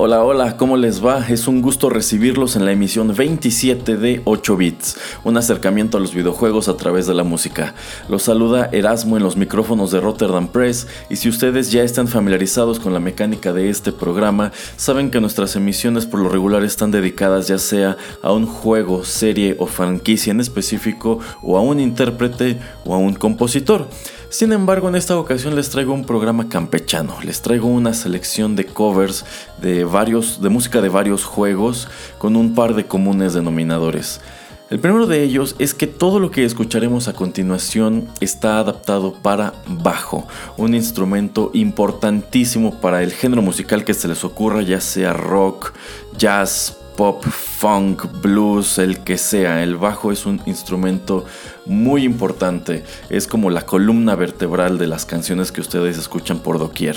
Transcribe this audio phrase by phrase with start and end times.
[0.00, 1.26] Hola, hola, ¿cómo les va?
[1.28, 6.14] Es un gusto recibirlos en la emisión 27 de 8 bits, un acercamiento a los
[6.14, 7.74] videojuegos a través de la música.
[8.08, 12.78] Los saluda Erasmo en los micrófonos de Rotterdam Press y si ustedes ya están familiarizados
[12.78, 17.48] con la mecánica de este programa, saben que nuestras emisiones por lo regular están dedicadas
[17.48, 22.94] ya sea a un juego, serie o franquicia en específico o a un intérprete o
[22.94, 23.88] a un compositor.
[24.30, 27.16] Sin embargo, en esta ocasión les traigo un programa campechano.
[27.22, 29.24] Les traigo una selección de covers
[29.60, 34.20] de varios de música de varios juegos con un par de comunes denominadores.
[34.68, 39.54] El primero de ellos es que todo lo que escucharemos a continuación está adaptado para
[39.66, 45.72] bajo, un instrumento importantísimo para el género musical que se les ocurra, ya sea rock,
[46.18, 49.62] jazz, pop, funk, blues, el que sea.
[49.62, 51.24] El bajo es un instrumento
[51.64, 52.82] muy importante.
[53.08, 56.96] Es como la columna vertebral de las canciones que ustedes escuchan por doquier.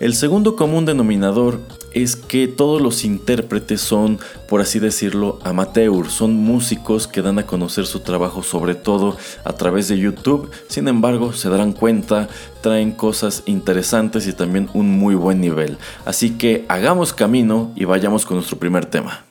[0.00, 1.60] El segundo común denominador
[1.92, 7.46] es que todos los intérpretes son, por así decirlo, amateur, son músicos que dan a
[7.46, 12.28] conocer su trabajo sobre todo a través de YouTube, sin embargo se darán cuenta,
[12.60, 15.78] traen cosas interesantes y también un muy buen nivel.
[16.04, 19.29] Así que hagamos camino y vayamos con nuestro primer tema.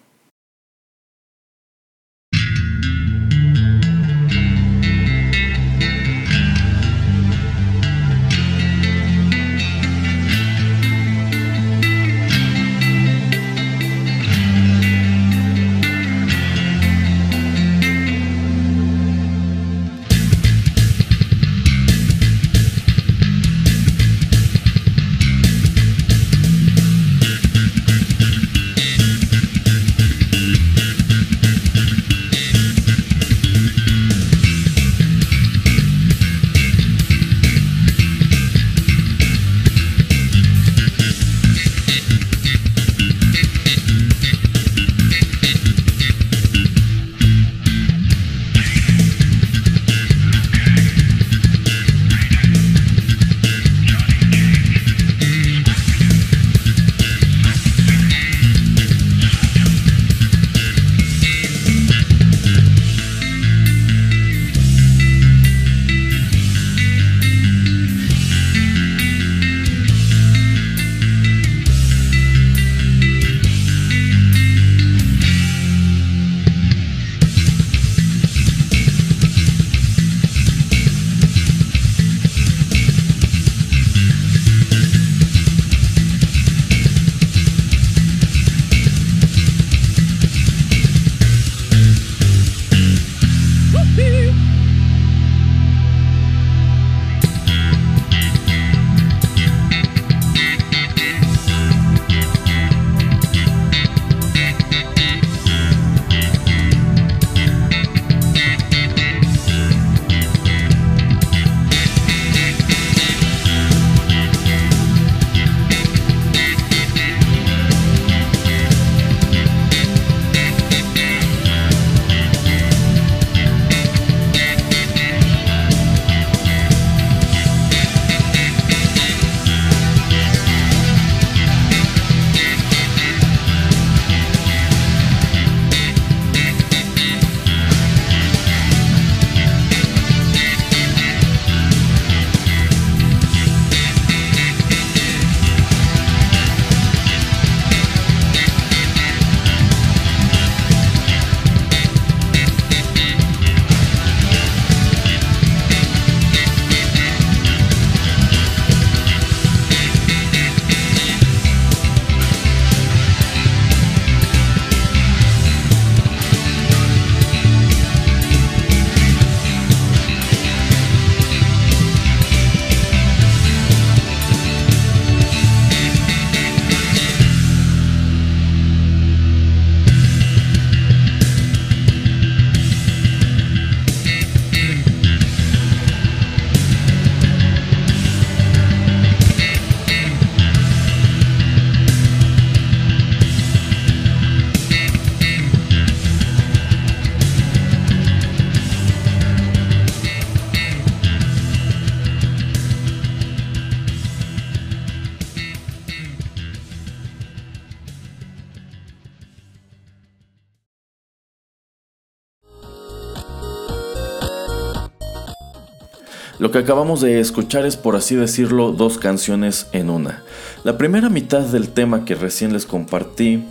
[216.40, 220.24] Lo que acabamos de escuchar es, por así decirlo, dos canciones en una.
[220.64, 223.44] La primera mitad del tema que recién les compartí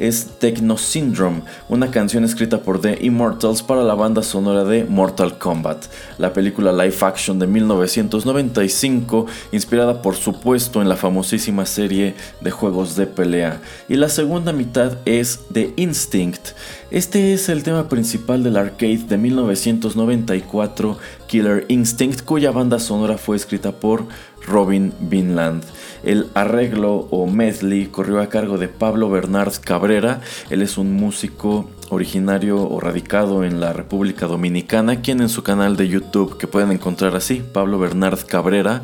[0.00, 5.36] es Techno Syndrome, una canción escrita por The Immortals para la banda sonora de Mortal
[5.36, 5.84] Kombat,
[6.16, 12.96] la película live action de 1995, inspirada por supuesto en la famosísima serie de juegos
[12.96, 13.60] de pelea.
[13.90, 16.52] Y la segunda mitad es The Instinct.
[16.90, 20.98] Este es el tema principal del arcade de 1994,
[21.30, 24.04] Killer Instinct, cuya banda sonora fue escrita por
[24.44, 25.62] Robin Vinland.
[26.02, 30.22] El arreglo o medley corrió a cargo de Pablo Bernard Cabrera.
[30.50, 35.76] Él es un músico originario o radicado en la República Dominicana, quien en su canal
[35.76, 38.82] de YouTube, que pueden encontrar así, Pablo Bernard Cabrera,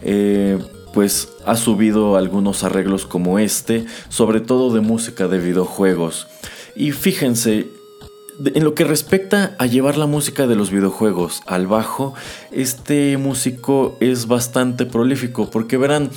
[0.00, 0.58] eh,
[0.94, 6.26] pues ha subido algunos arreglos como este, sobre todo de música de videojuegos.
[6.74, 7.81] Y fíjense,
[8.44, 12.14] en lo que respecta a llevar la música de los videojuegos al bajo,
[12.50, 16.10] este músico es bastante prolífico porque verán,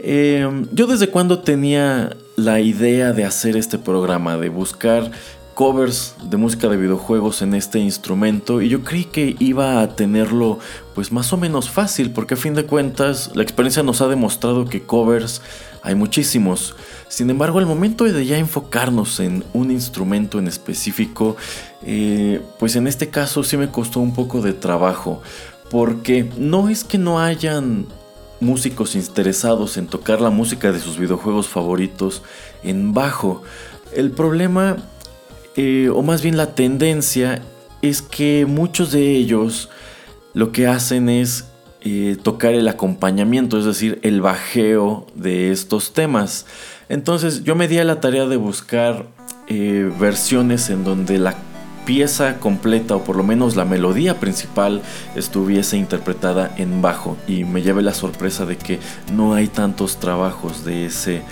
[0.00, 5.10] em, yo desde cuando tenía la idea de hacer este programa, de buscar
[5.54, 10.60] covers de música de videojuegos en este instrumento y yo creí que iba a tenerlo
[10.94, 14.66] pues más o menos fácil porque a fin de cuentas la experiencia nos ha demostrado
[14.66, 15.42] que covers
[15.82, 16.76] hay muchísimos.
[17.08, 21.36] Sin embargo, al momento de ya enfocarnos en un instrumento en específico,
[21.82, 25.22] eh, pues en este caso sí me costó un poco de trabajo,
[25.70, 27.86] porque no es que no hayan
[28.40, 32.22] músicos interesados en tocar la música de sus videojuegos favoritos
[32.62, 33.42] en bajo.
[33.94, 34.76] El problema,
[35.56, 37.42] eh, o más bien la tendencia,
[37.82, 39.70] es que muchos de ellos
[40.34, 41.46] lo que hacen es
[41.80, 46.46] eh, tocar el acompañamiento, es decir, el bajeo de estos temas.
[46.88, 49.06] Entonces yo me di a la tarea de buscar
[49.46, 51.36] eh, versiones en donde la
[51.84, 54.82] pieza completa o por lo menos la melodía principal
[55.16, 58.78] estuviese interpretada en bajo y me llevé la sorpresa de que
[59.14, 61.22] no hay tantos trabajos de ese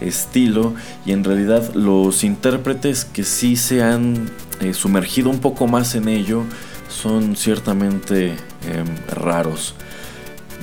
[0.00, 0.74] estilo
[1.04, 4.30] y en realidad los intérpretes que sí se han
[4.60, 6.44] eh, sumergido un poco más en ello
[6.88, 8.36] son ciertamente
[8.68, 9.74] em, raros.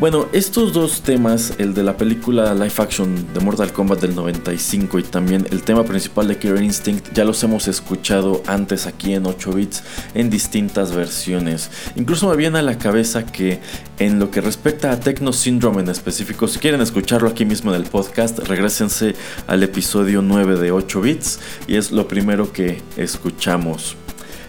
[0.01, 4.97] Bueno, estos dos temas, el de la película live action de Mortal Kombat del 95
[4.97, 9.27] y también el tema principal de Killer Instinct, ya los hemos escuchado antes aquí en
[9.27, 9.83] 8 bits
[10.15, 11.69] en distintas versiones.
[11.95, 13.59] Incluso me viene a la cabeza que
[13.99, 17.79] en lo que respecta a Techno Syndrome en específico, si quieren escucharlo aquí mismo en
[17.79, 19.13] el podcast, regresense
[19.45, 23.95] al episodio 9 de 8 bits y es lo primero que escuchamos.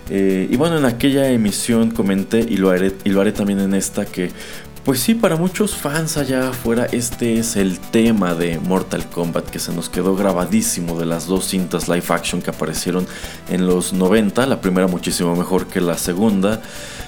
[0.08, 3.74] Eh, y bueno, en aquella emisión comenté y lo haré, y lo haré también en
[3.74, 4.30] esta que
[4.84, 9.60] pues sí, para muchos fans allá afuera este es el tema de Mortal Kombat que
[9.60, 13.06] se nos quedó grabadísimo de las dos cintas live action que aparecieron
[13.48, 16.62] en los 90, la primera muchísimo mejor que la segunda,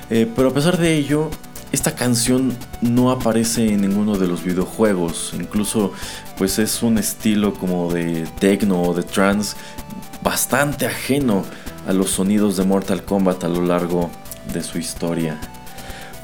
[0.08, 1.30] eh, pero a pesar de ello,
[1.72, 5.92] esta canción no aparece en ninguno de los videojuegos, incluso
[6.38, 9.56] pues es un estilo como de techno o de trance
[10.22, 11.44] bastante ajeno
[11.88, 14.10] a los sonidos de Mortal Kombat a lo largo
[14.52, 15.40] de su historia.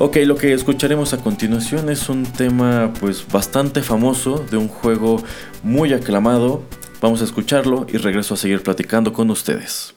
[0.03, 5.23] Ok, lo que escucharemos a continuación es un tema pues bastante famoso de un juego
[5.63, 6.63] muy aclamado.
[7.03, 9.95] Vamos a escucharlo y regreso a seguir platicando con ustedes.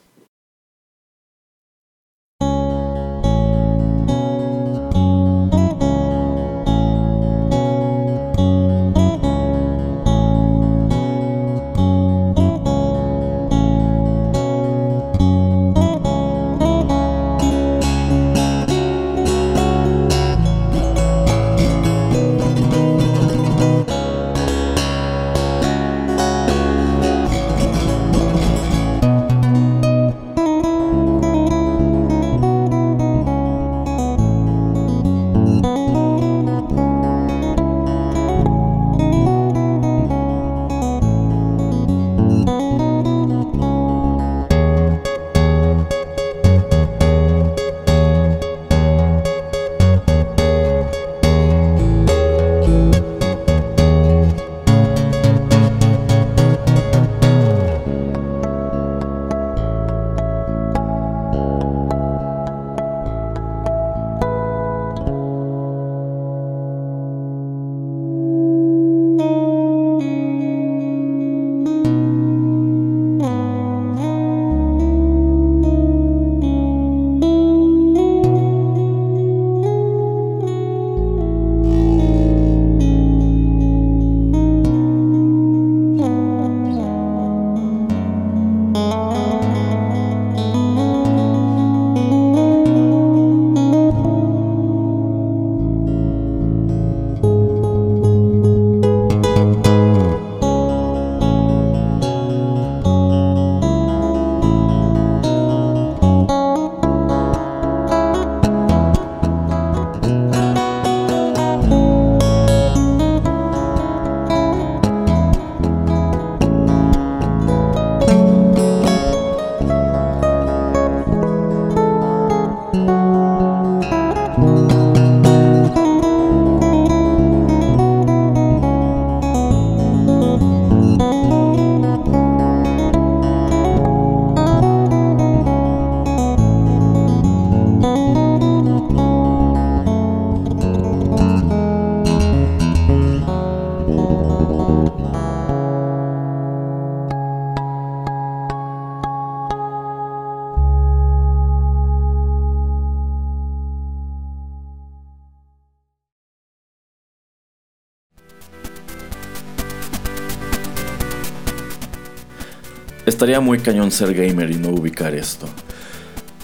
[163.40, 165.46] Muy cañón ser gamer y no ubicar esto.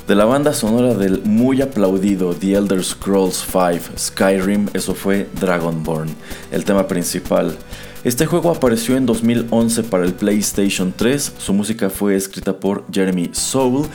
[0.07, 6.09] De la banda sonora del muy aplaudido The Elder Scrolls V Skyrim, eso fue Dragonborn,
[6.51, 7.57] el tema principal.
[8.03, 13.31] Este juego apareció en 2011 para el PlayStation 3, su música fue escrita por Jeremy
[13.33, 13.87] Soule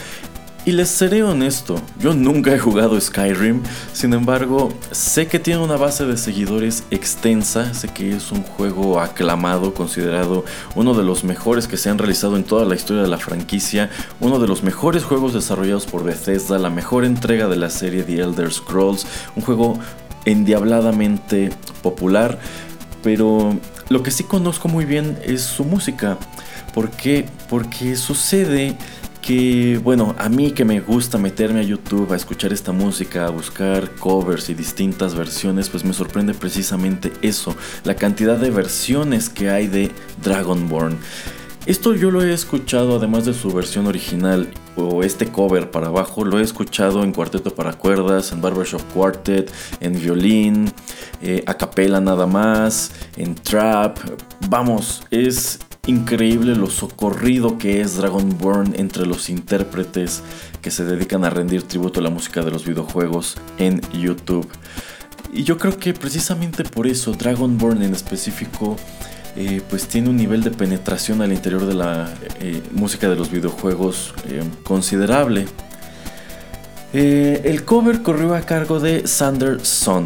[0.65, 3.61] y les seré honesto, yo nunca he jugado Skyrim,
[3.93, 8.99] sin embargo, sé que tiene una base de seguidores extensa, sé que es un juego
[8.99, 10.43] aclamado, considerado
[10.73, 13.91] uno de los mejores que se han realizado en toda la historia de la franquicia,
[14.19, 18.21] uno de los mejores juegos desarrollados por Bethesda, la mejor entrega de la serie The
[18.21, 19.05] Elder Scrolls,
[19.35, 19.79] un juego
[20.25, 21.51] endiabladamente
[21.83, 22.39] popular,
[23.03, 23.55] pero
[23.89, 26.17] lo que sí conozco muy bien es su música.
[26.73, 27.25] ¿Por qué?
[27.49, 28.75] Porque sucede
[29.25, 33.31] que, bueno, a mí que me gusta meterme a YouTube a escuchar esta música, a
[33.31, 39.49] buscar covers y distintas versiones, pues me sorprende precisamente eso, la cantidad de versiones que
[39.49, 39.91] hay de
[40.21, 40.99] Dragonborn.
[41.65, 46.23] Esto yo lo he escuchado además de su versión original o este cover para abajo,
[46.23, 50.71] lo he escuchado en cuarteto para cuerdas, en barbershop quartet, en violín,
[51.23, 53.97] eh, a capela nada más, en trap.
[54.47, 60.23] Vamos, es increíble lo socorrido que es Dragonborn entre los intérpretes
[60.61, 64.47] que se dedican a rendir tributo a la música de los videojuegos en YouTube.
[65.31, 68.77] Y yo creo que precisamente por eso Dragonborn en específico
[69.35, 73.29] eh, pues tiene un nivel de penetración al interior de la eh, música de los
[73.29, 75.45] videojuegos eh, considerable.
[76.93, 80.05] el cover corrió a cargo de Sander Son.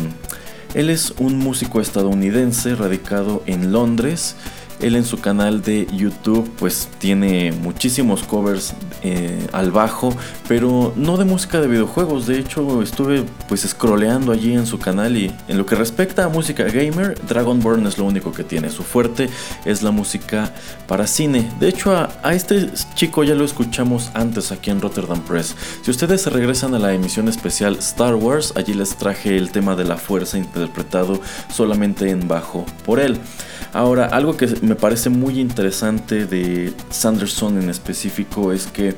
[0.73, 4.35] Él es un músico estadounidense radicado en Londres
[4.81, 10.15] él en su canal de YouTube pues tiene muchísimos covers eh, al bajo,
[10.47, 12.27] pero no de música de videojuegos.
[12.27, 16.29] De hecho estuve pues scrolleando allí en su canal y en lo que respecta a
[16.29, 18.69] música gamer, Dragonborn es lo único que tiene.
[18.69, 19.29] Su fuerte
[19.65, 20.53] es la música
[20.87, 21.49] para cine.
[21.59, 25.55] De hecho a, a este chico ya lo escuchamos antes aquí en Rotterdam Press.
[25.81, 29.85] Si ustedes regresan a la emisión especial Star Wars, allí les traje el tema de
[29.85, 31.21] la fuerza interpretado
[31.53, 33.19] solamente en bajo por él.
[33.73, 38.95] Ahora, algo que me parece muy interesante de Sanderson en específico es que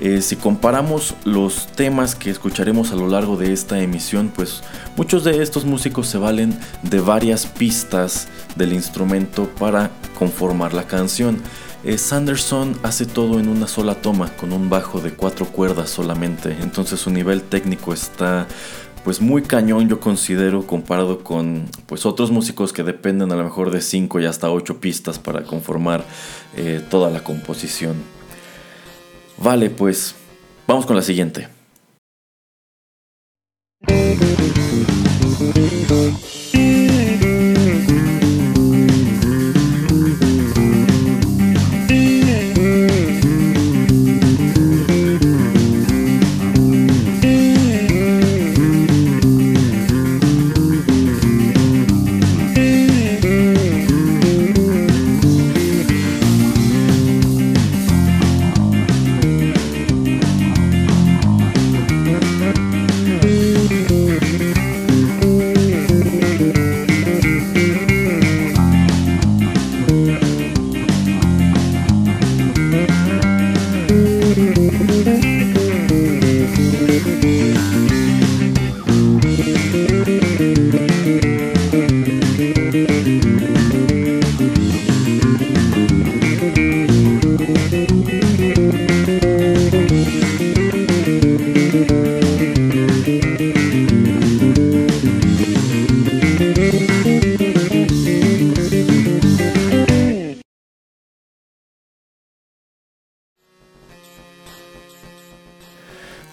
[0.00, 4.62] eh, si comparamos los temas que escucharemos a lo largo de esta emisión, pues
[4.96, 11.40] muchos de estos músicos se valen de varias pistas del instrumento para conformar la canción.
[11.84, 16.56] Eh, Sanderson hace todo en una sola toma, con un bajo de cuatro cuerdas solamente,
[16.60, 18.46] entonces su nivel técnico está
[19.04, 23.70] pues muy cañón yo considero comparado con pues otros músicos que dependen a lo mejor
[23.70, 26.04] de 5 y hasta 8 pistas para conformar
[26.56, 27.96] eh, toda la composición.
[29.38, 30.14] Vale, pues
[30.66, 31.48] vamos con la siguiente.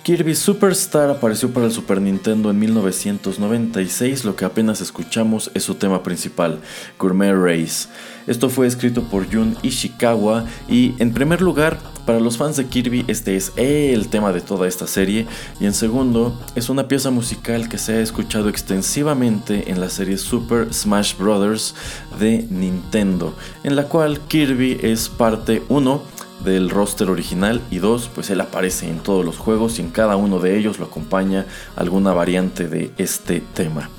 [0.10, 5.75] Kirby Superstar apareció para el Super Nintendo en 1996, lo que apenas escuchamos es su
[5.75, 6.62] tema principal,
[6.98, 7.88] Gourmet Race.
[8.25, 13.06] Esto fue escrito por Jun Ishikawa y en primer lugar, para los fans de Kirby
[13.08, 15.28] este es el tema de toda esta serie
[15.60, 20.18] y en segundo, es una pieza musical que se ha escuchado extensivamente en la serie
[20.18, 21.75] Super Smash Bros.
[22.20, 28.29] de Nintendo, en la cual Kirby es parte 1 del roster original y dos, pues
[28.29, 32.13] él aparece en todos los juegos y en cada uno de ellos lo acompaña alguna
[32.13, 33.89] variante de este tema.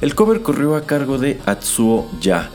[0.00, 2.50] El cover corrió a cargo de Atsuo Ya.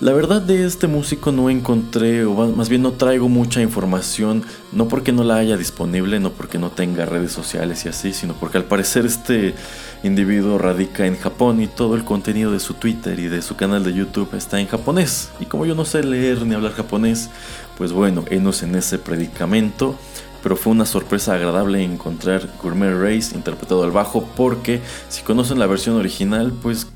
[0.00, 4.86] La verdad de este músico no encontré, o más bien no traigo mucha información, no
[4.86, 8.58] porque no la haya disponible, no porque no tenga redes sociales y así, sino porque
[8.58, 9.56] al parecer este
[10.04, 13.82] individuo radica en Japón y todo el contenido de su Twitter y de su canal
[13.82, 15.30] de YouTube está en japonés.
[15.40, 17.28] Y como yo no sé leer ni hablar japonés,
[17.76, 19.96] pues bueno, enos en ese predicamento.
[20.44, 25.66] Pero fue una sorpresa agradable encontrar Gourmet Race interpretado al bajo porque si conocen la
[25.66, 26.86] versión original, pues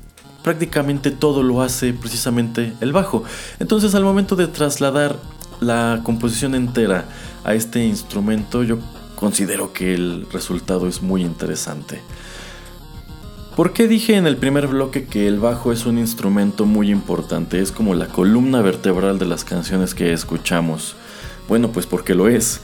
[0.43, 3.23] prácticamente todo lo hace precisamente el bajo.
[3.59, 5.17] Entonces al momento de trasladar
[5.61, 7.05] la composición entera
[7.43, 8.77] a este instrumento, yo
[9.15, 12.01] considero que el resultado es muy interesante.
[13.55, 17.61] ¿Por qué dije en el primer bloque que el bajo es un instrumento muy importante?
[17.61, 20.95] Es como la columna vertebral de las canciones que escuchamos.
[21.47, 22.61] Bueno, pues porque lo es.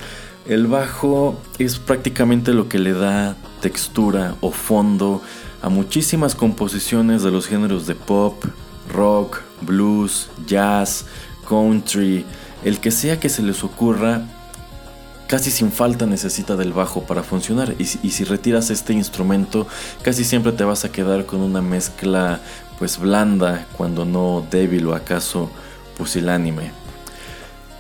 [0.48, 5.22] El bajo es prácticamente lo que le da textura o fondo
[5.62, 8.44] a muchísimas composiciones de los géneros de pop,
[8.92, 11.06] rock, blues, jazz,
[11.48, 12.26] country,
[12.64, 14.24] el que sea que se les ocurra,
[15.28, 17.76] casi sin falta necesita del bajo para funcionar.
[17.78, 19.68] Y, si retiras este instrumento,
[20.02, 22.40] casi siempre te vas a quedar con una mezcla
[22.78, 25.50] pues blanda, cuando no débil o acaso
[25.98, 26.72] pusilánime.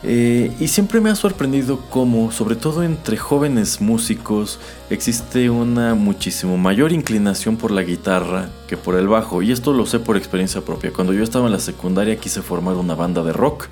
[0.01, 4.59] Eh, y siempre me ha sorprendido cómo, sobre todo entre jóvenes músicos,
[4.89, 9.41] existe una muchísimo mayor inclinación por la guitarra que por el bajo.
[9.41, 10.93] Y esto lo sé por experiencia propia.
[10.93, 13.67] Cuando yo estaba en la secundaria quise formar una banda de rock.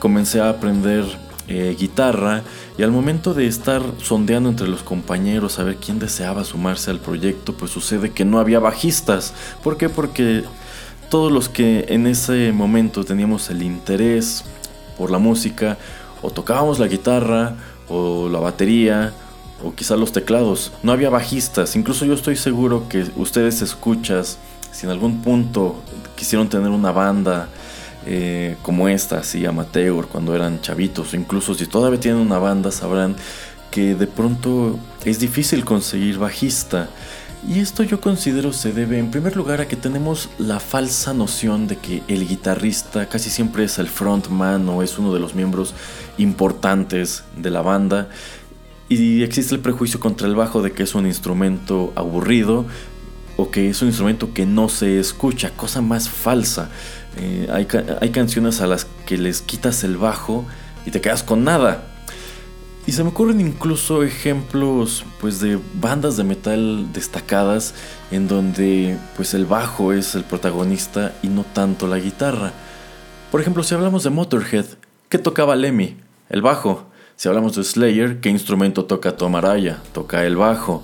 [0.00, 1.04] Comencé a aprender
[1.46, 2.42] eh, guitarra
[2.78, 7.00] y al momento de estar sondeando entre los compañeros a ver quién deseaba sumarse al
[7.00, 9.34] proyecto, pues sucede que no había bajistas.
[9.62, 9.88] ¿Por qué?
[9.88, 10.44] Porque
[11.10, 14.44] todos los que en ese momento teníamos el interés
[14.96, 15.78] por la música,
[16.22, 17.54] o tocábamos la guitarra,
[17.88, 19.12] o la batería,
[19.64, 20.72] o quizás los teclados.
[20.82, 24.38] No había bajistas, incluso yo estoy seguro que ustedes escuchas,
[24.72, 25.76] si en algún punto
[26.16, 27.48] quisieron tener una banda
[28.06, 33.16] eh, como esta, así amateur, cuando eran chavitos, incluso si todavía tienen una banda, sabrán
[33.70, 36.88] que de pronto es difícil conseguir bajista.
[37.48, 41.66] Y esto yo considero se debe en primer lugar a que tenemos la falsa noción
[41.66, 45.74] de que el guitarrista casi siempre es el frontman o es uno de los miembros
[46.18, 48.08] importantes de la banda.
[48.90, 52.66] Y existe el prejuicio contra el bajo de que es un instrumento aburrido
[53.36, 56.68] o que es un instrumento que no se escucha, cosa más falsa.
[57.16, 57.66] Eh, hay,
[58.00, 60.44] hay canciones a las que les quitas el bajo
[60.84, 61.89] y te quedas con nada.
[62.90, 67.72] Y se me ocurren incluso ejemplos pues de bandas de metal destacadas
[68.10, 72.52] en donde pues el bajo es el protagonista y no tanto la guitarra.
[73.30, 74.64] Por ejemplo, si hablamos de Motorhead,
[75.08, 75.98] ¿qué tocaba Lemmy?
[76.30, 76.86] El bajo.
[77.14, 79.80] Si hablamos de Slayer, ¿qué instrumento toca Tom Araya?
[79.92, 80.82] Toca el bajo.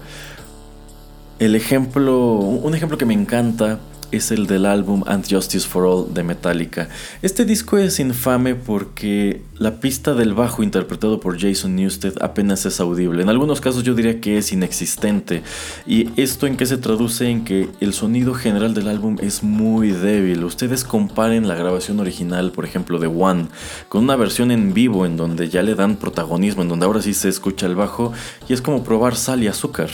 [1.40, 6.14] El ejemplo, un ejemplo que me encanta es el del álbum And Justice for All
[6.14, 6.88] de Metallica.
[7.22, 12.80] Este disco es infame porque la pista del bajo interpretado por Jason Newsted apenas es
[12.80, 13.22] audible.
[13.22, 15.42] En algunos casos yo diría que es inexistente.
[15.86, 17.28] ¿Y esto en qué se traduce?
[17.28, 20.44] En que el sonido general del álbum es muy débil.
[20.44, 23.46] Ustedes comparen la grabación original, por ejemplo, de One,
[23.88, 27.14] con una versión en vivo en donde ya le dan protagonismo, en donde ahora sí
[27.14, 28.12] se escucha el bajo
[28.48, 29.90] y es como probar sal y azúcar.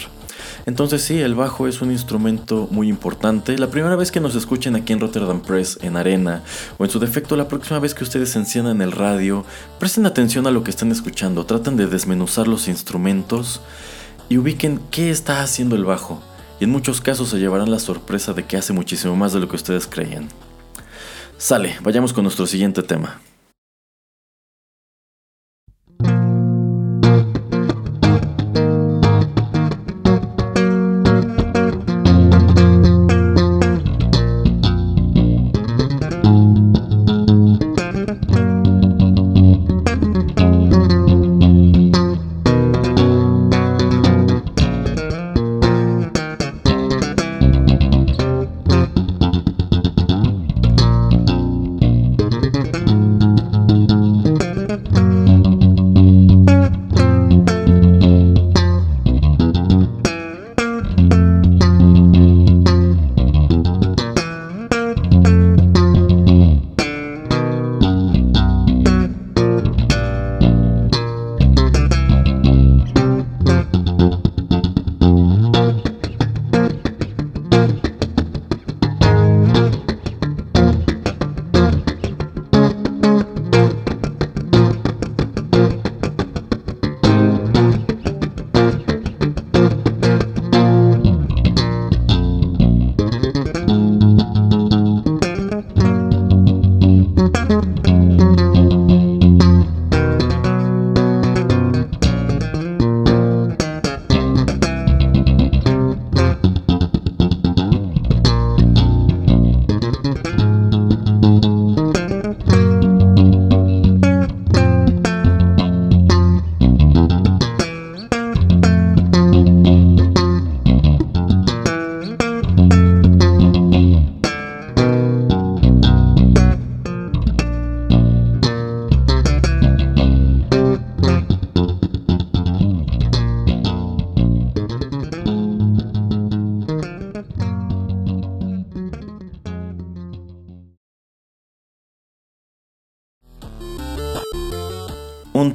[0.64, 3.58] Entonces sí, el bajo es un instrumento muy importante.
[3.58, 6.42] La primera vez que nos escuchen aquí en Rotterdam Press, en Arena,
[6.78, 9.44] o en su defecto la próxima vez que ustedes enciendan el radio,
[9.78, 13.60] presten atención a lo que están escuchando, traten de desmenuzar los instrumentos
[14.28, 16.22] y ubiquen qué está haciendo el bajo.
[16.60, 19.48] Y en muchos casos se llevarán la sorpresa de que hace muchísimo más de lo
[19.48, 20.28] que ustedes creían.
[21.38, 23.20] Sale, vayamos con nuestro siguiente tema.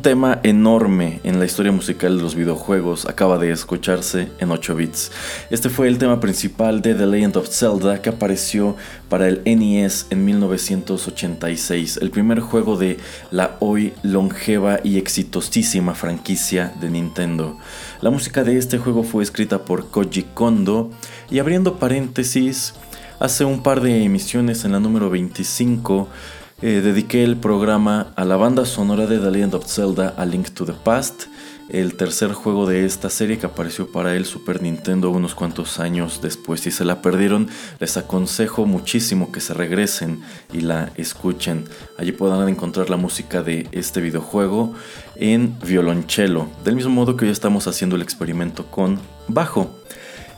[0.08, 5.12] Tema enorme en la historia musical de los videojuegos acaba de escucharse en 8 bits.
[5.50, 8.78] Este fue el tema principal de The Legend of Zelda que apareció
[9.10, 13.00] para el NES en 1986, el primer juego de
[13.32, 17.58] la hoy longeva y exitosísima franquicia de Nintendo.
[18.00, 20.90] La música de este juego fue escrita por Koji Kondo
[21.30, 22.76] y abriendo paréntesis,
[23.20, 26.08] hace un par de emisiones en la número 25
[26.62, 30.50] eh, dediqué el programa a la banda sonora de The Legend of Zelda A Link
[30.50, 31.26] to the Past,
[31.70, 36.20] el tercer juego de esta serie que apareció para el Super Nintendo unos cuantos años
[36.22, 36.62] después.
[36.62, 37.48] Si se la perdieron,
[37.80, 41.66] les aconsejo muchísimo que se regresen y la escuchen.
[41.98, 44.74] Allí podrán encontrar la música de este videojuego
[45.16, 49.70] en violonchelo, del mismo modo que hoy estamos haciendo el experimento con bajo.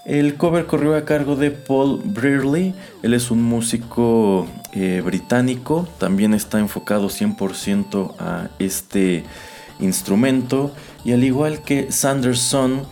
[0.09, 6.33] El cover corrió a cargo de Paul Brearley, él es un músico eh, británico, también
[6.33, 9.23] está enfocado 100% a este
[9.79, 10.71] instrumento.
[11.05, 12.87] Y al igual que Sanderson,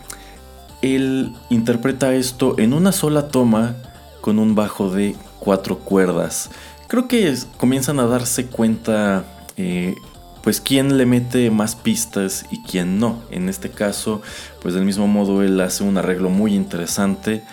[0.80, 3.74] él interpreta esto en una sola toma
[4.20, 6.52] con un bajo de cuatro cuerdas.
[6.86, 9.24] Creo que comienzan a darse cuenta
[9.56, 9.96] eh,
[10.48, 13.20] pues quién le mete más pistas y quién no.
[13.30, 14.22] En este caso,
[14.62, 17.44] pues del mismo modo él hace un arreglo muy interesante,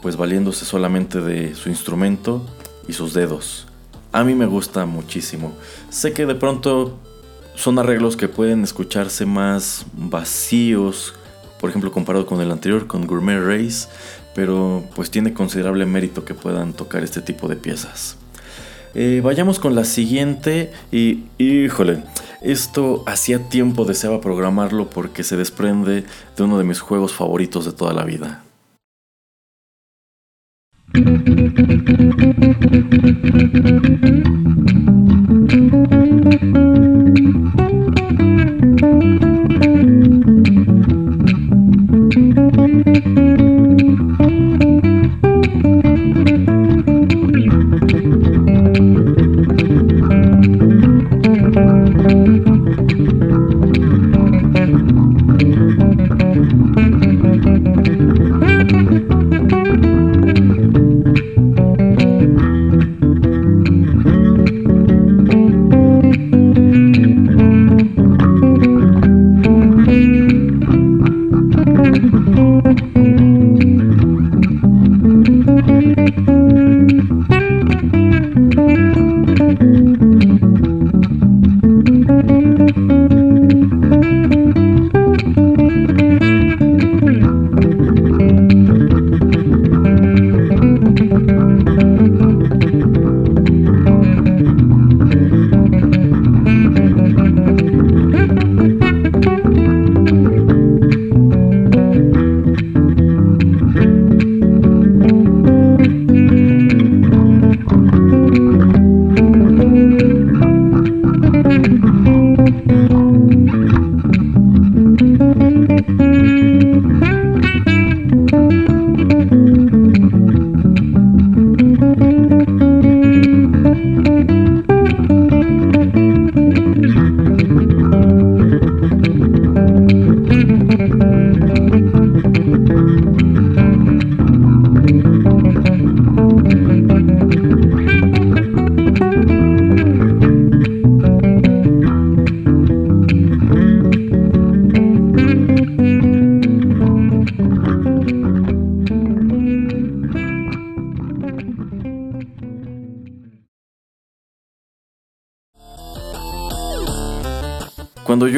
[0.00, 2.46] pues valiéndose solamente de su instrumento
[2.86, 3.66] y sus dedos.
[4.12, 5.52] A mí me gusta muchísimo.
[5.90, 6.96] Sé que de pronto
[7.56, 11.12] son arreglos que pueden escucharse más vacíos,
[11.58, 13.88] por ejemplo comparado con el anterior, con Gourmet Race,
[14.32, 18.16] pero pues tiene considerable mérito que puedan tocar este tipo de piezas.
[18.94, 22.02] Eh, vayamos con la siguiente y híjole,
[22.42, 26.04] esto hacía tiempo deseaba programarlo porque se desprende
[26.36, 28.44] de uno de mis juegos favoritos de toda la vida.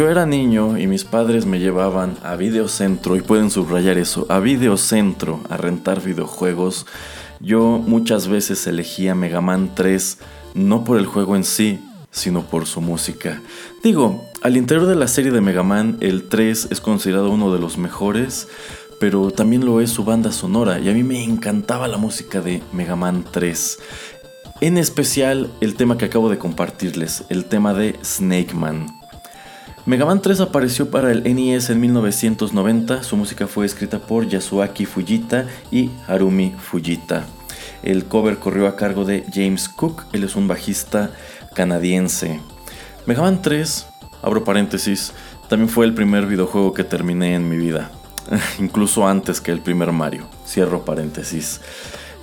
[0.06, 4.38] Yo era niño y mis padres me llevaban a Videocentro, y pueden subrayar eso, a
[4.38, 6.86] Videocentro a rentar videojuegos,
[7.40, 10.18] yo muchas veces elegía Mega Man 3
[10.54, 11.80] no por el juego en sí,
[12.12, 13.42] sino por su música.
[13.82, 17.58] Digo, al interior de la serie de Mega Man, el 3 es considerado uno de
[17.58, 18.46] los mejores,
[19.00, 22.62] pero también lo es su banda sonora, y a mí me encantaba la música de
[22.72, 23.78] Mega Man 3.
[24.60, 28.86] En especial el tema que acabo de compartirles, el tema de Snake Man.
[29.86, 34.84] Mega Man 3 apareció para el NES en 1990, su música fue escrita por Yasuaki
[34.84, 37.24] Fujita y Harumi Fujita.
[37.84, 41.12] El cover corrió a cargo de James Cook, él es un bajista
[41.54, 42.40] canadiense.
[43.06, 43.86] Mega Man 3,
[44.22, 45.12] abro paréntesis,
[45.48, 47.92] también fue el primer videojuego que terminé en mi vida,
[48.58, 51.60] incluso antes que el primer Mario, cierro paréntesis.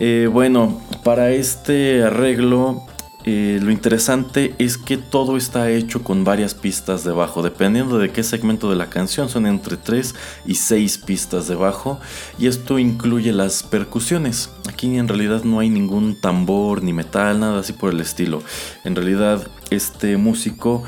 [0.02, 2.84] Eh, bueno, para este arreglo
[3.26, 8.12] eh, lo interesante es que todo está hecho con varias pistas de bajo, dependiendo de
[8.12, 10.14] qué segmento de la canción, son entre 3
[10.46, 12.00] y 6 pistas de bajo,
[12.38, 14.50] y esto incluye las percusiones.
[14.68, 18.44] Aquí en realidad no hay ningún tambor ni metal, nada así por el estilo.
[18.84, 20.84] En realidad este músico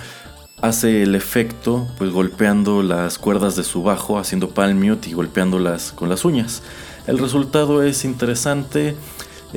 [0.62, 5.92] hace el efecto pues golpeando las cuerdas de su bajo, haciendo palm mute y golpeándolas
[5.94, 6.64] con las uñas.
[7.08, 8.96] El resultado es interesante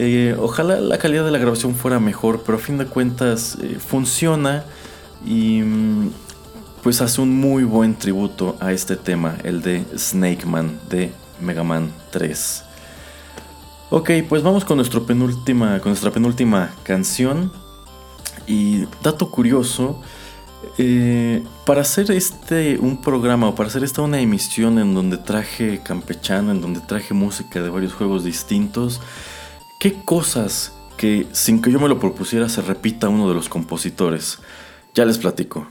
[0.01, 3.79] eh, ojalá la calidad de la grabación fuera mejor, pero a fin de cuentas eh,
[3.85, 4.65] funciona
[5.27, 6.11] y mm,
[6.85, 11.65] pues hace un muy buen tributo a este tema, el de Snake Man de Mega
[11.65, 12.63] Man 3.
[13.91, 17.51] Ok, pues vamos con, penúltima, con nuestra penúltima canción.
[18.47, 20.01] Y dato curioso,
[20.79, 25.81] eh, para hacer este un programa o para hacer esta una emisión en donde traje
[25.83, 29.01] campechano, en donde traje música de varios juegos distintos,
[29.79, 34.41] ¿Qué cosas que sin que yo me lo propusiera se repita uno de los compositores?
[34.93, 35.69] Ya les platico.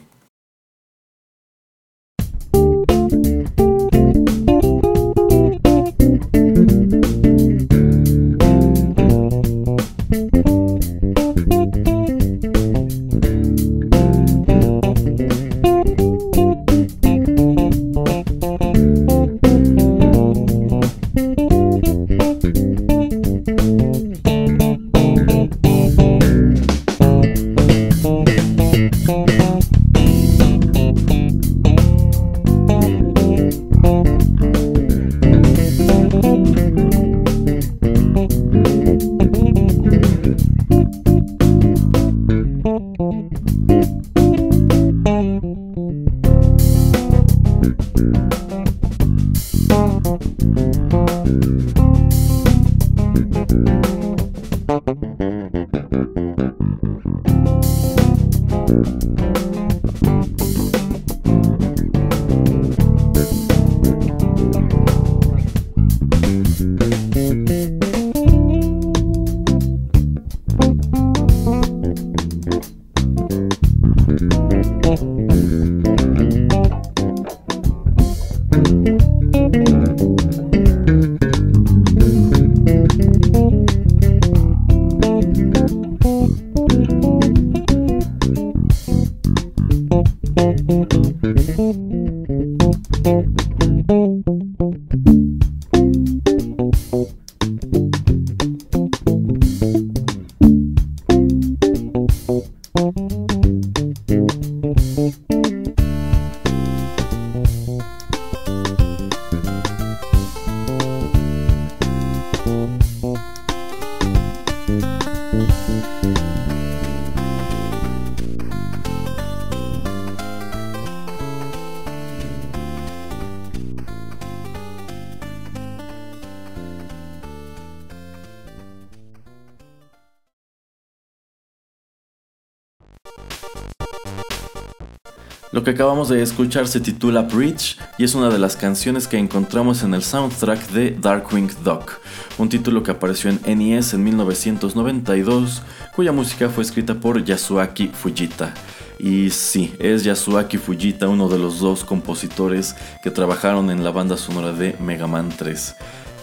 [135.58, 139.18] Lo que acabamos de escuchar se titula Bridge y es una de las canciones que
[139.18, 141.94] encontramos en el soundtrack de Darkwing Duck,
[142.38, 145.64] un título que apareció en NES en 1992,
[145.96, 148.54] cuya música fue escrita por Yasuaki Fujita.
[149.00, 154.16] Y sí, es Yasuaki Fujita uno de los dos compositores que trabajaron en la banda
[154.16, 155.76] sonora de Mega Man 3.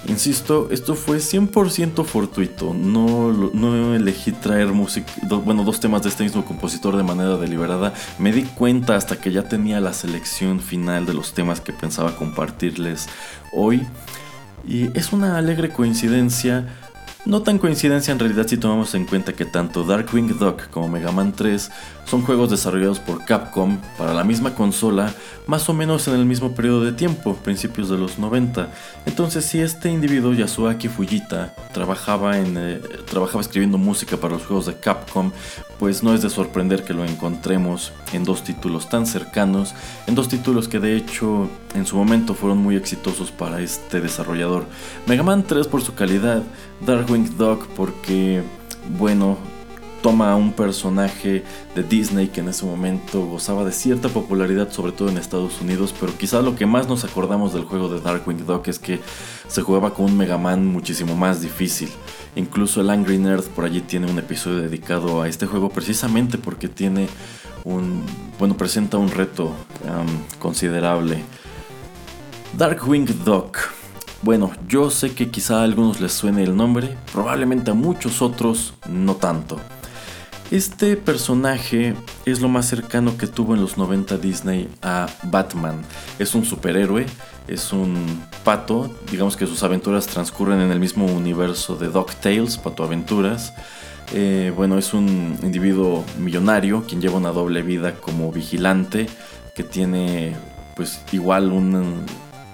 [0.07, 2.75] Insisto, esto fue 100% fortuito.
[2.75, 5.11] No, no elegí traer música,
[5.45, 7.95] bueno, dos temas de este mismo compositor de manera deliberada.
[8.19, 12.17] Me di cuenta hasta que ya tenía la selección final de los temas que pensaba
[12.17, 13.09] compartirles
[13.53, 13.83] hoy.
[14.67, 16.67] Y es una alegre coincidencia
[17.27, 21.11] no tan coincidencia en realidad si tomamos en cuenta que tanto Darkwing Duck como Mega
[21.11, 21.71] Man 3
[22.05, 25.13] son juegos desarrollados por Capcom para la misma consola
[25.47, 28.69] más o menos en el mismo periodo de tiempo, principios de los 90.
[29.07, 32.81] Entonces si este individuo, Yasuaki Fujita, trabajaba, en, eh,
[33.15, 35.31] trabajaba escribiendo música para los juegos de Capcom,
[35.79, 39.73] pues no es de sorprender que lo encontremos en dos títulos tan cercanos,
[40.09, 44.65] en dos títulos que de hecho en su momento fueron muy exitosos para este desarrollador.
[45.07, 46.43] Mega Man 3 por su calidad,
[46.85, 48.43] Darkwing Duck porque,
[48.99, 49.39] bueno,
[50.03, 51.45] toma a un personaje
[51.77, 55.95] de Disney que en ese momento gozaba de cierta popularidad, sobre todo en Estados Unidos,
[55.99, 59.01] pero quizá lo que más nos acordamos del juego de Darkwing Duck es que
[59.47, 61.89] se jugaba con un Mega Man muchísimo más difícil.
[62.37, 66.69] Incluso el Angry Nerd por allí tiene un episodio dedicado a este juego precisamente porque
[66.69, 67.09] tiene
[67.65, 68.03] un,
[68.39, 69.53] bueno, presenta un reto
[70.39, 71.23] considerable.
[72.57, 73.59] Darkwing Duck.
[74.23, 78.75] Bueno, yo sé que quizá a algunos les suene el nombre, probablemente a muchos otros
[78.89, 79.61] no tanto.
[80.51, 81.95] Este personaje
[82.25, 85.83] es lo más cercano que tuvo en los 90 Disney a Batman.
[86.19, 87.07] Es un superhéroe,
[87.49, 92.85] es un pato, digamos que sus aventuras transcurren en el mismo universo de DuckTales, Pato
[92.85, 93.55] Aventuras.
[94.13, 99.07] Eh, bueno, es un individuo millonario quien lleva una doble vida como vigilante,
[99.55, 100.37] que tiene
[100.77, 102.05] pues igual un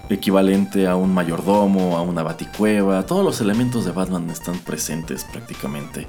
[0.09, 6.07] equivalente a un mayordomo, a una baticueva, todos los elementos de Batman están presentes prácticamente.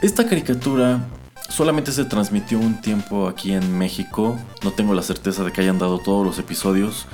[0.00, 1.00] Esta caricatura
[1.48, 5.78] solamente se transmitió un tiempo aquí en México, no tengo la certeza de que hayan
[5.78, 7.06] dado todos los episodios,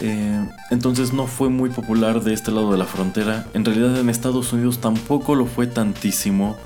[0.00, 4.08] eh, entonces no fue muy popular de este lado de la frontera, en realidad en
[4.08, 6.56] Estados Unidos tampoco lo fue tantísimo,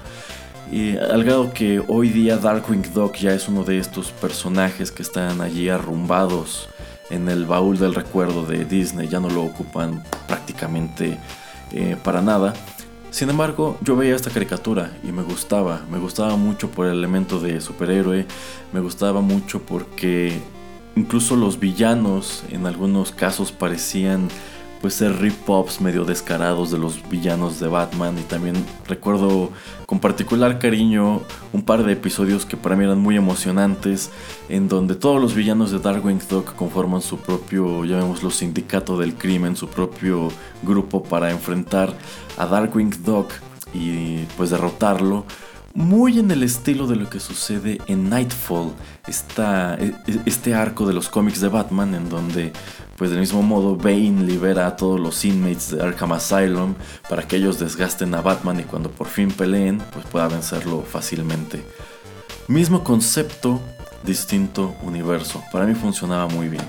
[0.70, 5.40] y al que hoy día Darkwing Dog ya es uno de estos personajes que están
[5.40, 6.68] allí arrumbados
[7.10, 11.18] en el baúl del recuerdo de Disney, ya no lo ocupan prácticamente
[11.72, 12.52] eh, para nada.
[13.10, 17.40] Sin embargo, yo veía esta caricatura y me gustaba, me gustaba mucho por el elemento
[17.40, 18.26] de superhéroe,
[18.72, 20.38] me gustaba mucho porque
[20.96, 24.28] incluso los villanos en algunos casos parecían
[24.80, 28.18] pues ser rip-offs medio descarados de los villanos de Batman.
[28.18, 28.54] Y también
[28.86, 29.50] recuerdo
[29.86, 34.10] con particular cariño un par de episodios que para mí eran muy emocionantes
[34.48, 39.56] en donde todos los villanos de Darkwing Duck conforman su propio, llamémoslo sindicato del crimen,
[39.56, 40.28] su propio
[40.62, 41.92] grupo para enfrentar
[42.36, 43.30] a Darkwing Duck
[43.72, 45.24] y pues derrotarlo
[45.76, 48.72] muy en el estilo de lo que sucede en Nightfall,
[49.06, 52.52] e, e, este arco de los cómics de Batman en donde
[52.96, 56.74] pues del mismo modo Bane libera a todos los inmates de Arkham Asylum
[57.08, 61.62] para que ellos desgasten a Batman y cuando por fin peleen pues pueda vencerlo fácilmente.
[62.48, 63.60] Mismo concepto,
[64.02, 65.42] distinto universo.
[65.52, 66.64] Para mí funcionaba muy bien.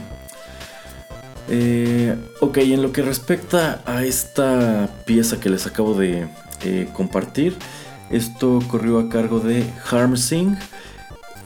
[1.50, 6.28] Eh, ok, en lo que respecta a esta pieza que les acabo de
[6.64, 7.56] eh, compartir,
[8.10, 10.58] esto corrió a cargo de Harm Singh.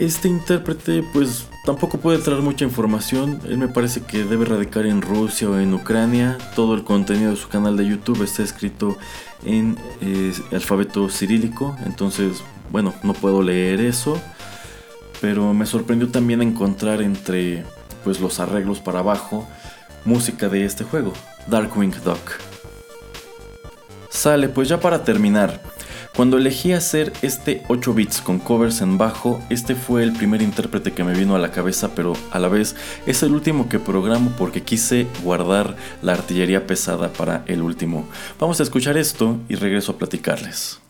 [0.01, 3.39] Este intérprete pues tampoco puede traer mucha información.
[3.45, 6.39] Él me parece que debe radicar en Rusia o en Ucrania.
[6.55, 8.97] Todo el contenido de su canal de YouTube está escrito
[9.45, 11.75] en eh, alfabeto cirílico.
[11.85, 12.41] Entonces,
[12.71, 14.19] bueno, no puedo leer eso.
[15.21, 17.63] Pero me sorprendió también encontrar entre
[18.03, 19.47] pues los arreglos para abajo
[20.03, 21.13] música de este juego,
[21.45, 22.39] Darkwing Duck.
[24.09, 25.61] Sale, pues ya para terminar,
[26.15, 30.91] cuando elegí hacer este 8 bits con covers en bajo, este fue el primer intérprete
[30.91, 34.31] que me vino a la cabeza, pero a la vez es el último que programo
[34.37, 38.07] porque quise guardar la artillería pesada para el último.
[38.39, 40.81] Vamos a escuchar esto y regreso a platicarles.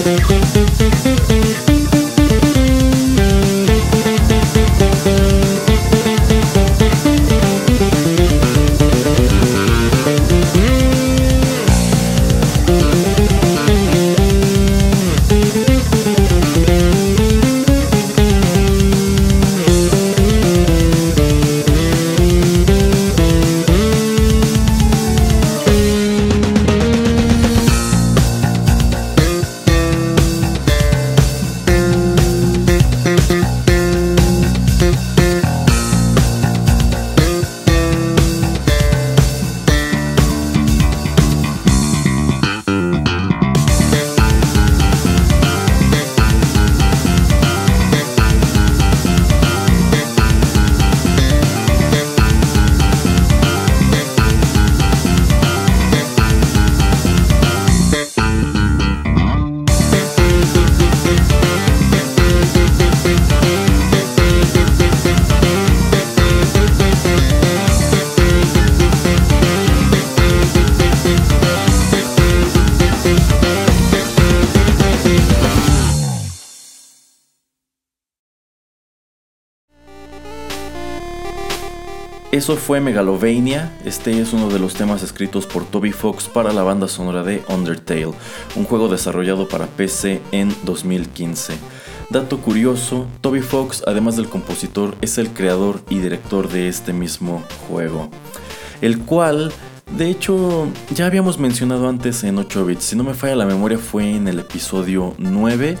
[0.00, 0.37] Thank
[82.30, 86.62] Eso fue Megalovania, este es uno de los temas escritos por Toby Fox para la
[86.62, 88.12] banda sonora de Undertale,
[88.54, 91.54] un juego desarrollado para PC en 2015.
[92.10, 97.42] Dato curioso, Toby Fox, además del compositor, es el creador y director de este mismo
[97.66, 98.10] juego.
[98.82, 99.50] el cual
[99.96, 103.78] de hecho ya habíamos mencionado antes en 8 bits, si no me falla la memoria
[103.78, 105.78] fue en el episodio 9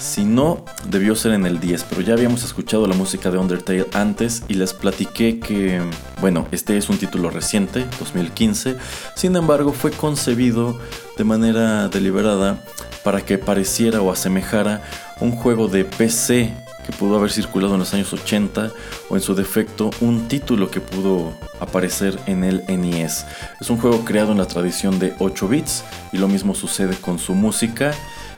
[0.00, 3.86] si no, debió ser en el 10, pero ya habíamos escuchado la música de Undertale
[3.92, 5.80] antes y les platiqué que,
[6.20, 8.76] bueno, este es un título reciente, 2015,
[9.14, 10.80] sin embargo fue concebido
[11.18, 12.64] de manera deliberada
[13.04, 14.82] para que pareciera o asemejara
[15.20, 16.54] un juego de PC
[16.86, 18.70] que pudo haber circulado en los años 80
[19.10, 23.26] o en su defecto un título que pudo aparecer en el NES.
[23.60, 27.18] Es un juego creado en la tradición de 8 bits y lo mismo sucede con
[27.18, 27.92] su música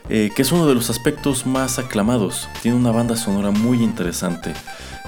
[0.09, 2.47] eh, que es uno de los aspectos más aclamados.
[2.61, 4.53] Tiene una banda sonora muy interesante.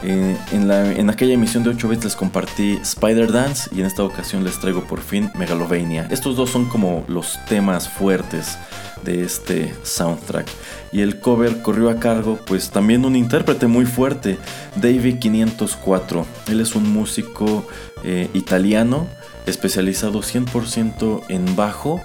[0.04, 4.44] Eh, en, aquella emisión de 8 bits les compartí Spider Dance y en esta ocasión
[4.44, 6.08] les traigo por fin Megalovania.
[6.12, 8.58] Estos dos son como los temas fuertes
[9.04, 10.48] de este soundtrack.
[10.92, 14.38] Y el cover corrió a cargo pues también un intérprete muy fuerte,
[14.76, 16.26] David 504.
[16.48, 17.66] Él es un músico
[18.04, 19.08] eh, italiano
[19.46, 22.02] especializado 100% en bajo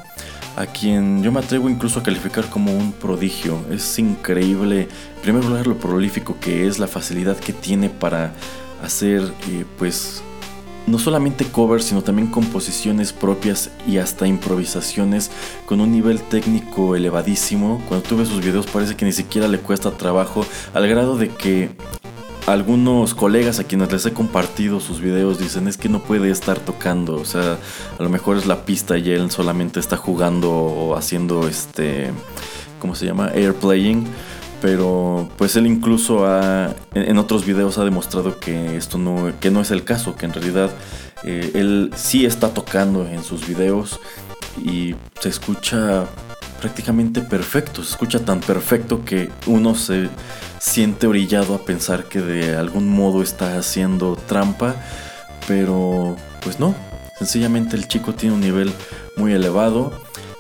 [0.57, 3.65] a quien yo me atrevo incluso a calificar como un prodigio.
[3.71, 8.33] Es increíble, en primer lugar, lo prolífico que es, la facilidad que tiene para
[8.83, 10.23] hacer, eh, pues,
[10.87, 15.31] no solamente covers, sino también composiciones propias y hasta improvisaciones
[15.67, 17.83] con un nivel técnico elevadísimo.
[17.89, 20.45] Cuando tú ves sus videos parece que ni siquiera le cuesta trabajo,
[20.75, 21.71] al grado de que
[22.47, 26.59] algunos colegas a quienes les he compartido sus videos dicen es que no puede estar
[26.59, 27.59] tocando, o sea,
[27.99, 32.11] a lo mejor es la pista y él solamente está jugando o haciendo este,
[32.79, 33.29] ¿cómo se llama?
[33.35, 34.07] Airplaying.
[34.61, 39.63] Pero pues él incluso ha, en otros videos ha demostrado que esto no, que no
[39.63, 40.71] es el caso, que en realidad
[41.25, 44.01] eh, él sí está tocando en sus videos
[44.63, 46.05] y se escucha
[46.61, 50.09] prácticamente perfecto, se escucha tan perfecto que uno se
[50.59, 54.77] siente orillado a pensar que de algún modo está haciendo trampa,
[55.49, 56.75] pero pues no,
[57.19, 58.73] sencillamente el chico tiene un nivel
[59.17, 59.93] muy elevado.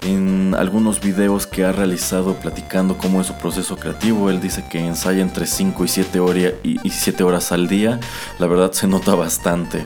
[0.02, 4.78] En algunos videos que ha realizado platicando cómo es su proceso creativo, él dice que
[4.78, 8.00] ensaya entre 5 y 7 horas, y 7 horas al día.
[8.38, 9.84] La verdad se nota bastante.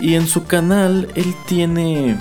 [0.00, 2.16] Y en su canal él tiene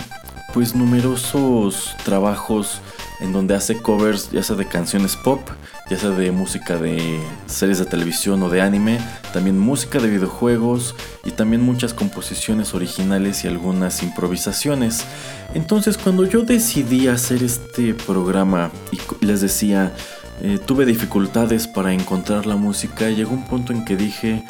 [0.54, 2.82] pues numerosos trabajos
[3.20, 5.42] en donde hace covers ya sea de canciones pop,
[5.90, 9.00] ya sea de música de series de televisión o de anime,
[9.34, 10.96] también música de videojuegos
[11.26, 15.06] y también muchas composiciones originales y algunas improvisaciones.
[15.54, 19.94] Entonces cuando yo decidí hacer este programa y les decía,
[20.42, 24.44] eh, tuve dificultades para encontrar la música, llegó un punto en que dije,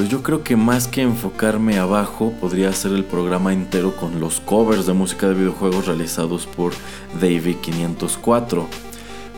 [0.00, 4.40] pues yo creo que más que enfocarme abajo, podría hacer el programa entero con los
[4.40, 6.72] covers de música de videojuegos realizados por
[7.20, 8.66] David 504.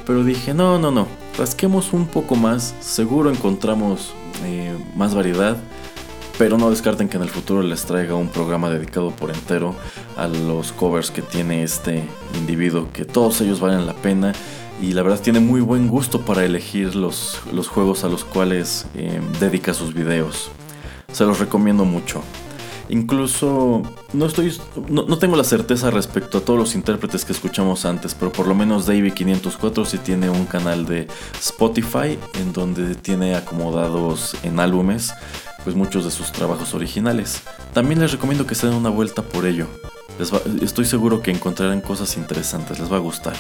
[0.07, 5.57] Pero dije, no, no, no, rasquemos un poco más, seguro encontramos eh, más variedad,
[6.39, 9.75] pero no descarten que en el futuro les traiga un programa dedicado por entero
[10.17, 12.05] a los covers que tiene este
[12.39, 14.33] individuo, que todos ellos valen la pena
[14.81, 18.87] y la verdad tiene muy buen gusto para elegir los, los juegos a los cuales
[18.95, 20.51] eh, dedica sus videos.
[21.13, 22.23] Se los recomiendo mucho.
[22.89, 24.55] Incluso no estoy
[24.89, 28.55] no, tengo la certeza respecto a todos los intérpretes que escuchamos antes, pero por lo
[28.55, 31.07] menos David 504 sí tiene un canal de
[31.41, 35.15] Spotify en donde tiene acomodados en álbumes
[35.65, 37.43] pues muchos de sus trabajos originales.
[37.73, 39.69] También les recomiendo que se den una vuelta por ello.
[40.61, 43.37] estoy seguro que encontrarán cosas interesantes, les va a gustar.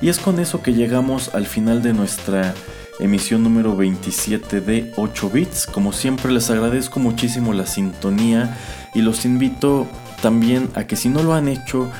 [0.00, 2.54] Y es con eso que llegamos al final de nuestra
[2.98, 5.66] emisión número 27 de 8 bits.
[5.66, 8.56] Como siempre les agradezco muchísimo la sintonía
[8.94, 9.86] y los invito
[10.20, 11.90] también a que si no lo han hecho,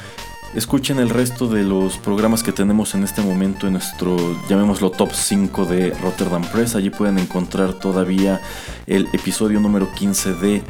[0.55, 4.17] escuchen el resto de los programas que tenemos en este momento en nuestro,
[4.49, 6.75] llamémoslo top 5 de Rotterdam Press.
[6.75, 8.41] Allí pueden encontrar todavía
[8.87, 10.63] el episodio número 15 de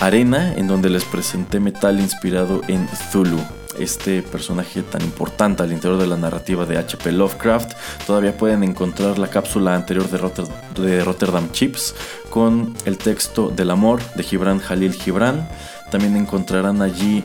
[0.00, 3.40] Arena, en donde les presenté metal inspirado en Zulu
[3.78, 7.72] este personaje tan importante al interior de la narrativa de HP Lovecraft.
[8.06, 11.94] Todavía pueden encontrar la cápsula anterior de, Rotterdam Chips
[12.30, 15.48] con el texto del amor de Gibran Jalil Gibran.
[15.90, 17.24] También encontrarán allí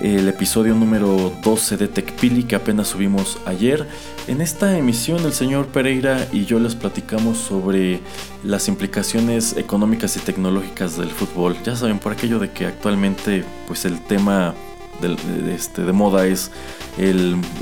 [0.00, 3.86] el episodio número 12 de TechPili que apenas subimos ayer.
[4.26, 8.00] En esta emisión el señor Pereira y yo les platicamos sobre
[8.44, 11.56] las implicaciones económicas y tecnológicas del fútbol.
[11.64, 14.54] Ya saben, por aquello de que actualmente pues el tema
[15.00, 16.50] de, este, de moda es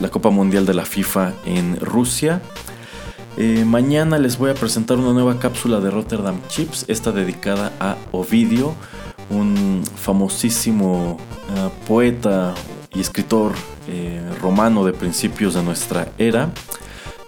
[0.00, 2.40] la Copa Mundial de la FIFA en Rusia.
[3.36, 7.96] Eh, mañana les voy a presentar una nueva cápsula de Rotterdam Chips, esta dedicada a
[8.12, 8.74] Ovidio,
[9.28, 11.18] un famosísimo
[11.56, 12.54] eh, poeta
[12.94, 13.52] y escritor
[13.88, 16.52] eh, romano de principios de nuestra era.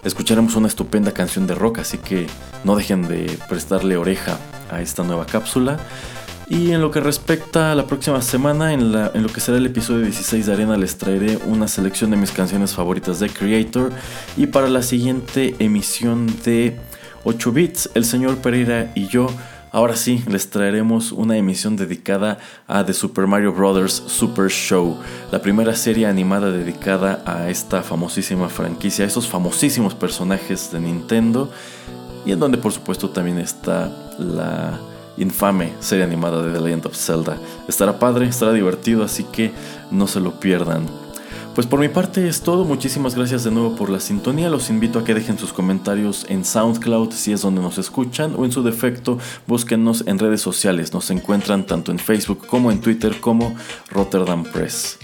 [0.05, 2.29] Escucharemos una estupenda canción de rock, así que
[2.63, 4.39] no dejen de prestarle oreja
[4.71, 5.81] a esta nueva cápsula.
[6.49, 10.03] Y en lo que respecta a la próxima semana, en, lo que será el episodio
[10.03, 13.91] 16 de Arena, les traeré una selección de mis canciones favoritas de Creator.
[14.37, 16.79] Y para la siguiente emisión de
[17.25, 19.29] 8 bits, el señor Pereira y yo
[19.77, 23.93] Ahora sí, les traeremos una emisión dedicada a The Super Mario Bros.
[24.07, 24.99] Super Show,
[25.31, 31.51] la primera serie animada dedicada a esta famosísima franquicia, a esos famosísimos personajes de Nintendo,
[32.25, 34.81] y en donde por supuesto también está la
[35.17, 37.39] infame serie animada de The Legend of Zelda.
[37.69, 39.53] Estará padre, estará divertido, así que
[39.91, 40.87] no se lo pierdan.
[41.57, 44.99] Pues por mi parte es todo, muchísimas gracias de nuevo por la sintonía, los invito
[44.99, 48.63] a que dejen sus comentarios en SoundCloud si es donde nos escuchan o en su
[48.63, 53.57] defecto búsquennos en redes sociales, nos encuentran tanto en Facebook como en Twitter como
[53.91, 54.99] Rotterdam Press.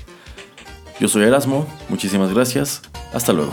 [1.00, 2.82] Yo soy Erasmo, muchísimas gracias,
[3.14, 3.52] hasta luego.